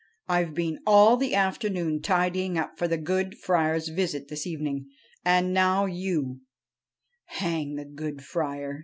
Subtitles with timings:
[0.27, 4.87] I Ve been all the afternoon tidying up for the good Friar's visit this evening,
[5.23, 6.41] and now you
[7.35, 8.79] ''Hang the good Friar